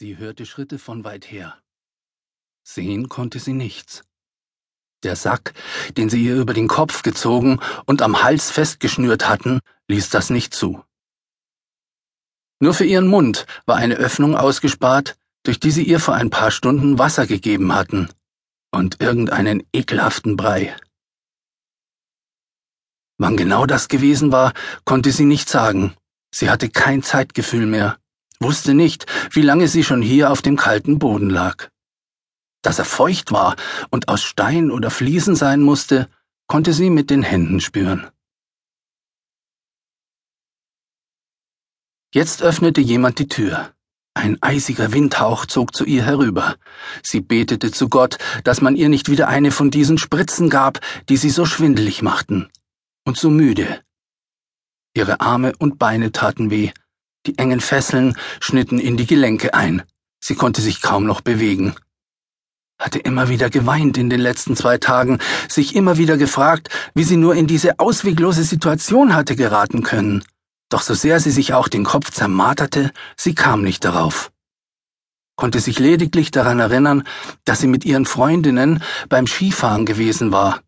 Sie 0.00 0.16
hörte 0.16 0.46
Schritte 0.46 0.78
von 0.78 1.02
weit 1.02 1.28
her. 1.28 1.58
Sehen 2.62 3.08
konnte 3.08 3.40
sie 3.40 3.52
nichts. 3.52 4.04
Der 5.02 5.16
Sack, 5.16 5.54
den 5.96 6.08
sie 6.08 6.24
ihr 6.24 6.36
über 6.36 6.54
den 6.54 6.68
Kopf 6.68 7.02
gezogen 7.02 7.58
und 7.84 8.00
am 8.00 8.22
Hals 8.22 8.52
festgeschnürt 8.52 9.28
hatten, 9.28 9.58
ließ 9.88 10.10
das 10.10 10.30
nicht 10.30 10.54
zu. 10.54 10.84
Nur 12.60 12.74
für 12.74 12.84
ihren 12.84 13.08
Mund 13.08 13.44
war 13.66 13.74
eine 13.74 13.96
Öffnung 13.96 14.36
ausgespart, 14.36 15.18
durch 15.42 15.58
die 15.58 15.72
sie 15.72 15.82
ihr 15.82 15.98
vor 15.98 16.14
ein 16.14 16.30
paar 16.30 16.52
Stunden 16.52 17.00
Wasser 17.00 17.26
gegeben 17.26 17.74
hatten 17.74 18.08
und 18.70 19.00
irgendeinen 19.00 19.66
ekelhaften 19.72 20.36
Brei. 20.36 20.76
Wann 23.16 23.36
genau 23.36 23.66
das 23.66 23.88
gewesen 23.88 24.30
war, 24.30 24.52
konnte 24.84 25.10
sie 25.10 25.24
nicht 25.24 25.48
sagen. 25.48 25.96
Sie 26.32 26.50
hatte 26.50 26.68
kein 26.70 27.02
Zeitgefühl 27.02 27.66
mehr, 27.66 27.98
wusste 28.40 28.74
nicht, 28.74 29.06
wie 29.30 29.42
lange 29.42 29.68
sie 29.68 29.84
schon 29.84 30.02
hier 30.02 30.30
auf 30.30 30.42
dem 30.42 30.56
kalten 30.56 30.98
Boden 30.98 31.30
lag. 31.30 31.68
Dass 32.62 32.78
er 32.78 32.84
feucht 32.84 33.32
war 33.32 33.56
und 33.90 34.08
aus 34.08 34.22
Stein 34.22 34.70
oder 34.70 34.90
Fliesen 34.90 35.36
sein 35.36 35.60
musste, 35.60 36.08
konnte 36.46 36.72
sie 36.72 36.90
mit 36.90 37.10
den 37.10 37.22
Händen 37.22 37.60
spüren. 37.60 38.08
Jetzt 42.12 42.42
öffnete 42.42 42.80
jemand 42.80 43.18
die 43.18 43.28
Tür. 43.28 43.74
Ein 44.14 44.38
eisiger 44.40 44.92
Windhauch 44.92 45.46
zog 45.46 45.74
zu 45.74 45.84
ihr 45.84 46.04
herüber. 46.04 46.56
Sie 47.02 47.20
betete 47.20 47.70
zu 47.70 47.88
Gott, 47.88 48.18
dass 48.42 48.60
man 48.60 48.74
ihr 48.74 48.88
nicht 48.88 49.08
wieder 49.08 49.28
eine 49.28 49.52
von 49.52 49.70
diesen 49.70 49.98
Spritzen 49.98 50.50
gab, 50.50 50.80
die 51.08 51.16
sie 51.16 51.30
so 51.30 51.44
schwindelig 51.44 52.02
machten 52.02 52.48
und 53.04 53.16
so 53.16 53.30
müde. 53.30 53.82
Ihre 54.94 55.20
Arme 55.20 55.52
und 55.58 55.78
Beine 55.78 56.10
taten 56.10 56.50
weh, 56.50 56.72
die 57.28 57.38
engen 57.38 57.60
Fesseln 57.60 58.16
schnitten 58.40 58.78
in 58.78 58.96
die 58.96 59.06
Gelenke 59.06 59.52
ein, 59.52 59.82
sie 60.18 60.34
konnte 60.34 60.62
sich 60.62 60.80
kaum 60.80 61.04
noch 61.04 61.20
bewegen. 61.20 61.74
Hatte 62.80 62.98
immer 63.00 63.28
wieder 63.28 63.50
geweint 63.50 63.98
in 63.98 64.08
den 64.08 64.20
letzten 64.20 64.56
zwei 64.56 64.78
Tagen, 64.78 65.18
sich 65.48 65.76
immer 65.76 65.98
wieder 65.98 66.16
gefragt, 66.16 66.70
wie 66.94 67.04
sie 67.04 67.18
nur 67.18 67.34
in 67.34 67.46
diese 67.46 67.78
ausweglose 67.80 68.44
Situation 68.44 69.14
hatte 69.14 69.36
geraten 69.36 69.82
können. 69.82 70.24
Doch 70.70 70.80
so 70.80 70.94
sehr 70.94 71.20
sie 71.20 71.30
sich 71.30 71.52
auch 71.52 71.68
den 71.68 71.84
Kopf 71.84 72.10
zermarterte, 72.10 72.92
sie 73.16 73.34
kam 73.34 73.62
nicht 73.62 73.84
darauf 73.84 74.32
konnte 75.40 75.60
sich 75.60 75.78
lediglich 75.78 76.32
daran 76.32 76.58
erinnern, 76.58 77.04
dass 77.44 77.60
sie 77.60 77.68
mit 77.68 77.84
ihren 77.84 78.06
Freundinnen 78.06 78.82
beim 79.08 79.28
Skifahren 79.28 79.86
gewesen 79.86 80.32
war 80.32 80.60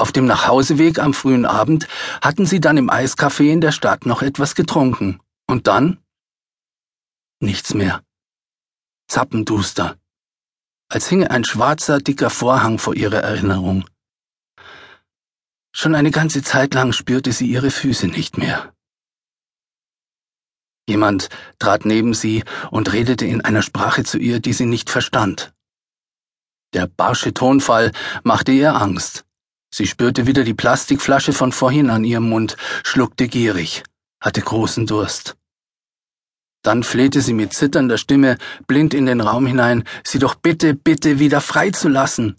auf 0.00 0.12
dem 0.12 0.24
Nachhauseweg 0.24 0.98
am 0.98 1.12
frühen 1.12 1.44
Abend 1.44 1.86
hatten 2.22 2.46
sie 2.46 2.58
dann 2.58 2.78
im 2.78 2.88
Eiscafé 2.88 3.52
in 3.52 3.60
der 3.60 3.70
Stadt 3.70 4.06
noch 4.06 4.22
etwas 4.22 4.54
getrunken. 4.54 5.20
Und 5.50 5.66
dann? 5.66 5.98
Nichts 7.40 7.74
mehr. 7.74 8.04
Zappenduster. 9.08 9.98
Als 10.88 11.08
hinge 11.08 11.32
ein 11.32 11.42
schwarzer, 11.42 11.98
dicker 11.98 12.30
Vorhang 12.30 12.78
vor 12.78 12.94
ihrer 12.94 13.18
Erinnerung. 13.18 13.84
Schon 15.72 15.96
eine 15.96 16.12
ganze 16.12 16.44
Zeit 16.44 16.72
lang 16.74 16.92
spürte 16.92 17.32
sie 17.32 17.50
ihre 17.50 17.72
Füße 17.72 18.06
nicht 18.06 18.38
mehr. 18.38 18.72
Jemand 20.88 21.30
trat 21.58 21.84
neben 21.84 22.14
sie 22.14 22.44
und 22.70 22.92
redete 22.92 23.26
in 23.26 23.40
einer 23.40 23.62
Sprache 23.62 24.04
zu 24.04 24.18
ihr, 24.18 24.38
die 24.38 24.52
sie 24.52 24.66
nicht 24.66 24.88
verstand. 24.88 25.52
Der 26.74 26.86
barsche 26.86 27.34
Tonfall 27.34 27.90
machte 28.22 28.52
ihr 28.52 28.76
Angst. 28.76 29.24
Sie 29.74 29.88
spürte 29.88 30.28
wieder 30.28 30.44
die 30.44 30.54
Plastikflasche 30.54 31.32
von 31.32 31.50
vorhin 31.50 31.90
an 31.90 32.04
ihrem 32.04 32.28
Mund, 32.28 32.56
schluckte 32.84 33.26
gierig, 33.26 33.82
hatte 34.20 34.42
großen 34.42 34.86
Durst. 34.86 35.39
Dann 36.62 36.82
flehte 36.82 37.22
sie 37.22 37.32
mit 37.32 37.52
zitternder 37.52 37.96
Stimme 37.96 38.36
blind 38.66 38.92
in 38.92 39.06
den 39.06 39.20
Raum 39.20 39.46
hinein, 39.46 39.84
sie 40.04 40.18
doch 40.18 40.34
bitte, 40.34 40.74
bitte 40.74 41.18
wieder 41.18 41.40
freizulassen. 41.40 42.36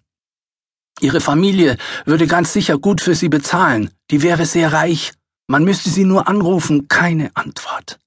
Ihre 1.00 1.22
Familie 1.22 1.78
würde 2.06 2.28
ganz 2.28 2.54
sicher 2.54 2.78
gut 2.78 3.02
für 3.02 3.16
sie 3.16 3.30
bezahlen, 3.30 3.90
die 4.12 4.22
wäre 4.22 4.46
sehr 4.46 4.72
reich, 4.72 5.14
man 5.48 5.64
müsste 5.64 5.90
sie 5.90 6.06
nur 6.06 6.28
anrufen, 6.28 6.88
keine 6.88 7.32
Antwort. 7.36 8.00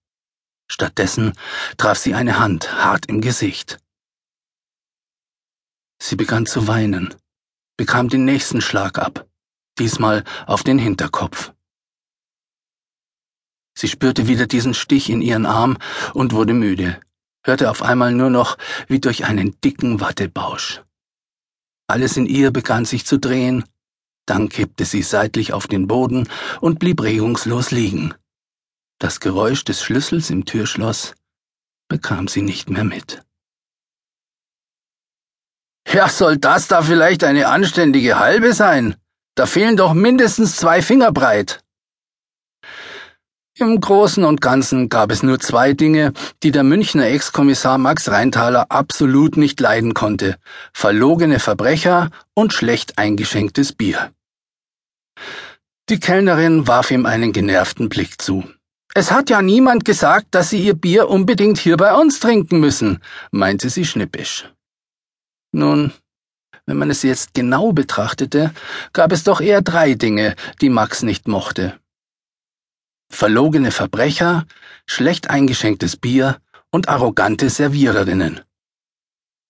Stattdessen 0.69 1.33
traf 1.77 1.99
sie 1.99 2.15
eine 2.15 2.39
Hand 2.39 2.73
hart 2.85 3.07
im 3.07 3.21
Gesicht. 3.21 3.79
Sie 6.01 6.17
begann 6.17 6.47
zu 6.47 6.69
weinen 6.69 7.15
bekam 7.77 8.09
den 8.09 8.25
nächsten 8.25 8.61
Schlag 8.61 8.99
ab, 8.99 9.27
diesmal 9.79 10.25
auf 10.47 10.63
den 10.63 10.79
Hinterkopf. 10.79 11.54
Sie 13.75 13.89
spürte 13.89 14.29
wieder 14.29 14.47
diesen 14.47 14.75
Stich 14.75 15.11
in 15.11 15.21
ihren 15.21 15.47
Arm 15.47 15.77
und 16.13 16.33
wurde 16.33 16.55
müde, 16.55 17.01
hörte 17.45 17.71
auf 17.71 17.83
einmal 17.83 18.13
nur 18.13 18.31
noch 18.31 18.57
wie 18.89 19.01
durch 19.01 19.25
einen 19.25 19.61
dicken 19.61 20.01
Wattebausch. 20.01 20.83
Alles 21.87 22.17
in 22.17 22.27
ihr 22.27 22.51
begann 22.51 22.85
sich 22.85 23.05
zu 23.05 23.19
drehen, 23.19 23.65
dann 24.27 24.49
kippte 24.49 24.85
sie 24.85 25.03
seitlich 25.03 25.53
auf 25.53 25.67
den 25.67 25.87
Boden 25.87 26.29
und 26.61 26.79
blieb 26.79 27.03
regungslos 27.03 27.71
liegen. 27.71 28.15
Das 28.99 29.21
Geräusch 29.21 29.65
des 29.65 29.83
Schlüssels 29.83 30.31
im 30.31 30.45
Türschloss 30.45 31.15
bekam 31.89 32.29
sie 32.29 32.43
nicht 32.43 32.71
mehr 32.71 32.85
mit. 32.85 33.23
Ja, 35.93 36.09
soll 36.09 36.39
das 36.39 36.69
da 36.69 36.83
vielleicht 36.83 37.25
eine 37.25 37.49
anständige 37.49 38.19
halbe 38.19 38.55
sein? 38.55 38.97
Da 39.35 39.47
fehlen 39.47 39.77
doch 39.77 39.93
mindestens 39.93 40.57
zwei 40.57 40.81
Finger 40.81 41.13
breit. 41.13 41.64
Im 43.57 43.81
Großen 43.81 44.25
und 44.25 44.41
Ganzen 44.41 44.89
gab 44.89 45.13
es 45.13 45.23
nur 45.23 45.39
zwei 45.39 45.75
Dinge, 45.75 46.13
die 46.43 46.51
der 46.51 46.65
Münchner 46.65 47.07
Ex-Kommissar 47.07 47.79
Max 47.79 48.11
Reintaler 48.11 48.73
absolut 48.73 49.37
nicht 49.37 49.61
leiden 49.61 49.95
konnte. 49.95 50.39
Verlogene 50.73 51.39
Verbrecher 51.39 52.11
und 52.35 52.53
schlecht 52.53 52.99
eingeschenktes 52.99 53.73
Bier. 53.73 54.13
Die 55.89 56.01
Kellnerin 56.01 56.67
warf 56.67 56.91
ihm 56.91 57.07
einen 57.07 57.33
genervten 57.33 57.89
Blick 57.89 58.21
zu. 58.21 58.43
Es 58.93 59.13
hat 59.13 59.31
ja 59.31 59.41
niemand 59.41 59.85
gesagt, 59.85 60.29
dass 60.33 60.51
Sie 60.51 60.59
Ihr 60.59 60.75
Bier 60.75 61.09
unbedingt 61.09 61.59
hier 61.59 61.77
bei 61.77 61.95
uns 61.95 62.19
trinken 62.19 62.59
müssen, 62.59 63.01
meinte 63.31 63.71
sie 63.71 63.85
schnippisch. 63.85 64.51
Nun, 65.53 65.93
wenn 66.67 66.77
man 66.77 66.91
es 66.91 67.05
jetzt 67.05 67.35
genau 67.35 67.73
betrachtete, 67.73 68.53
gab 68.93 69.13
es 69.13 69.23
doch 69.23 69.41
eher 69.41 69.63
drei 69.63 69.95
Dinge, 69.95 70.35
die 70.61 70.71
Max 70.71 71.05
nicht 71.05 71.29
mochte. 71.29 71.79
Verlogene 73.11 73.71
Verbrecher, 73.71 74.45
schlecht 74.87 75.31
eingeschenktes 75.31 75.97
Bier 75.97 76.39
und 76.71 76.89
arrogante 76.89 77.51
Serviererinnen. 77.51 78.41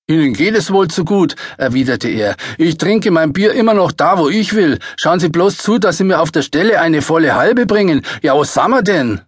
Ihnen 0.07 0.35
geht 0.35 0.55
es 0.55 0.71
wohl 0.71 0.89
zu 0.89 1.05
gut, 1.07 1.35
erwiderte 1.57 2.09
er. 2.09 2.37
Ich 2.59 2.77
trinke 2.77 3.11
mein 3.11 3.33
Bier 3.33 3.55
immer 3.55 3.73
noch 3.73 3.91
da, 3.91 4.19
wo 4.19 4.29
ich 4.29 4.55
will. 4.55 4.79
Schauen 4.99 5.19
Sie 5.19 5.31
bloß 5.31 5.57
zu, 5.57 5.79
dass 5.79 5.97
Sie 5.97 6.05
mir 6.05 6.21
auf 6.21 6.31
der 6.31 6.43
Stelle 6.43 6.79
eine 6.81 7.01
volle 7.01 7.35
halbe 7.35 7.65
bringen. 7.65 8.03
Ja, 8.23 8.37
was 8.37 8.55
wir 8.55 8.83
denn? 8.83 9.23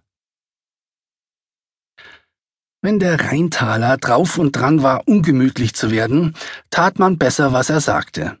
Wenn 2.83 2.99
der 2.99 3.19
Rheintaler 3.19 3.97
drauf 3.97 4.37
und 4.37 4.55
dran 4.55 4.83
war, 4.83 5.07
ungemütlich 5.07 5.73
zu 5.73 5.89
werden, 5.89 6.35
tat 6.69 6.99
man 6.99 7.17
besser, 7.17 7.53
was 7.53 7.71
er 7.71 7.81
sagte. 7.81 8.37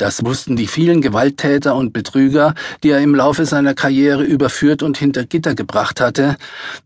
Das 0.00 0.24
wussten 0.24 0.56
die 0.56 0.66
vielen 0.66 1.02
Gewalttäter 1.02 1.74
und 1.74 1.92
Betrüger, 1.92 2.54
die 2.82 2.88
er 2.88 3.00
im 3.00 3.14
Laufe 3.14 3.44
seiner 3.44 3.74
Karriere 3.74 4.24
überführt 4.24 4.82
und 4.82 4.96
hinter 4.96 5.26
Gitter 5.26 5.54
gebracht 5.54 6.00
hatte, 6.00 6.36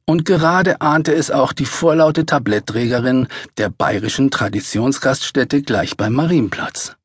und 0.05 0.25
gerade 0.25 0.81
ahnte 0.81 1.15
es 1.15 1.31
auch 1.31 1.53
die 1.53 1.65
vorlaute 1.65 2.27
Tablettträgerin 2.27 3.29
der 3.57 3.71
bayerischen 3.71 4.33
Traditionsgaststätte 4.33 5.63
gleich 5.63 5.97
beim 5.97 6.15
Marienplatz. 6.15 6.97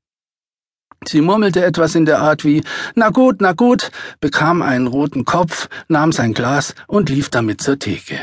Sie 1.08 1.22
murmelte 1.22 1.64
etwas 1.64 1.94
in 1.94 2.08
der 2.08 2.22
Art 2.22 2.44
wie 2.44 2.64
Na 2.96 3.10
gut, 3.10 3.36
na 3.40 3.54
gut, 3.54 3.92
bekam 4.20 4.64
einen 4.64 4.88
roten 4.88 5.26
Kopf, 5.26 5.70
nahm 5.90 6.12
sein 6.12 6.34
Glas 6.34 6.74
und 6.88 7.10
lief 7.10 7.30
damit 7.30 7.62
zur 7.62 7.78
Theke. 7.78 8.18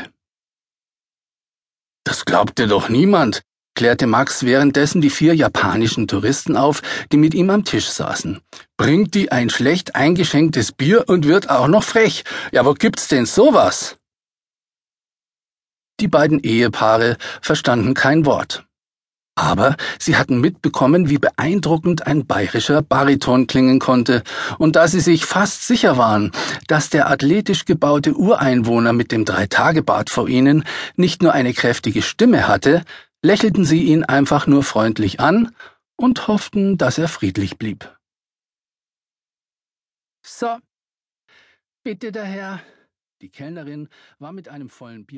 Das 2.03 2.25
glaubte 2.25 2.67
doch 2.67 2.89
niemand, 2.89 3.43
klärte 3.77 4.07
Max 4.07 4.43
währenddessen 4.43 5.01
die 5.01 5.11
vier 5.11 5.35
japanischen 5.35 6.07
Touristen 6.07 6.57
auf, 6.57 6.81
die 7.11 7.17
mit 7.17 7.35
ihm 7.35 7.51
am 7.51 7.63
Tisch 7.63 7.87
saßen. 7.87 8.41
Bringt 8.75 9.13
die 9.13 9.31
ein 9.31 9.51
schlecht 9.51 9.95
eingeschenktes 9.95 10.71
Bier 10.71 11.05
und 11.07 11.25
wird 11.25 11.49
auch 11.49 11.67
noch 11.67 11.83
frech. 11.83 12.23
Ja, 12.51 12.65
wo 12.65 12.73
gibt's 12.73 13.07
denn 13.07 13.27
sowas? 13.27 13.97
Die 15.99 16.07
beiden 16.07 16.39
Ehepaare 16.39 17.17
verstanden 17.41 17.93
kein 17.93 18.25
Wort. 18.25 18.65
Aber 19.35 19.75
sie 19.99 20.15
hatten 20.15 20.41
mitbekommen, 20.41 21.09
wie 21.11 21.19
beeindruckend 21.19 22.07
ein 22.07 22.25
bayerischer 22.25 22.81
Bariton 22.81 23.45
klingen 23.45 23.77
konnte, 23.77 24.23
und 24.57 24.75
da 24.75 24.87
sie 24.87 24.99
sich 24.99 25.25
fast 25.25 25.67
sicher 25.67 25.95
waren, 25.97 26.31
dass 26.67 26.89
der 26.89 27.11
athletisch 27.11 27.65
gebaute 27.65 28.15
Ureinwohner 28.15 28.93
mit 28.93 29.11
dem 29.11 29.25
Dreitagebart 29.25 30.09
vor 30.09 30.27
ihnen 30.27 30.63
nicht 30.95 31.21
nur 31.21 31.33
eine 31.33 31.53
kräftige 31.53 32.01
Stimme 32.01 32.47
hatte, 32.47 32.83
lächelten 33.23 33.65
sie 33.65 33.83
ihn 33.83 34.03
einfach 34.03 34.47
nur 34.47 34.63
freundlich 34.63 35.19
an 35.19 35.55
und 35.95 36.27
hofften, 36.27 36.77
dass 36.77 36.97
er 36.97 37.07
friedlich 37.07 37.57
blieb. 37.57 37.97
So, 40.23 40.57
bitte 41.83 42.11
der 42.11 42.25
Herr. 42.25 42.61
Die 43.21 43.29
Kellnerin 43.29 43.89
war 44.19 44.31
mit 44.31 44.47
einem 44.47 44.69
vollen 44.69 45.05
Bier 45.05 45.15